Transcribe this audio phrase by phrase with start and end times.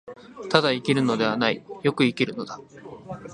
[0.49, 2.59] ただ生きるのではない、善く生きるのだ。